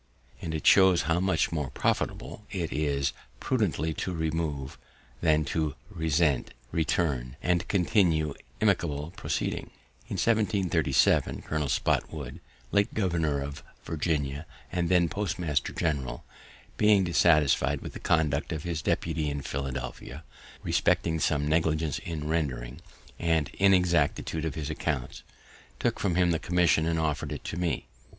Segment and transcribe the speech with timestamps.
[0.43, 4.79] "_And it shows how much more profitable it is prudently to remove,
[5.21, 9.69] than to resent, return, and continue inimical proceedings.
[10.07, 12.39] In 1737, Colonel Spotswood,
[12.71, 16.25] late governor of Virginia, and then postmaster general,
[16.77, 20.23] being dissatisfied with the conduct of his deputy at Philadelphia,
[20.63, 22.81] respecting some negligence in rendering,
[23.19, 25.21] and inexactitude of his accounts,
[25.77, 27.85] took from him the commission and offered it to me.